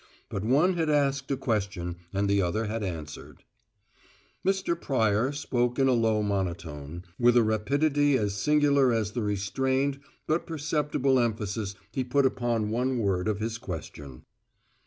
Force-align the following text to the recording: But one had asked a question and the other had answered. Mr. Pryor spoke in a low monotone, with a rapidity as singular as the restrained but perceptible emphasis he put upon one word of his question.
But 0.29 0.43
one 0.43 0.73
had 0.77 0.89
asked 0.89 1.29
a 1.29 1.37
question 1.37 1.97
and 2.11 2.27
the 2.27 2.41
other 2.41 2.65
had 2.65 2.81
answered. 2.83 3.43
Mr. 4.43 4.73
Pryor 4.75 5.31
spoke 5.31 5.77
in 5.77 5.87
a 5.87 5.91
low 5.93 6.23
monotone, 6.23 7.03
with 7.19 7.37
a 7.37 7.43
rapidity 7.43 8.17
as 8.17 8.33
singular 8.33 8.91
as 8.91 9.11
the 9.11 9.21
restrained 9.21 9.99
but 10.25 10.47
perceptible 10.47 11.19
emphasis 11.19 11.75
he 11.91 12.03
put 12.03 12.25
upon 12.25 12.71
one 12.71 12.97
word 12.97 13.27
of 13.27 13.37
his 13.39 13.59
question. 13.59 14.23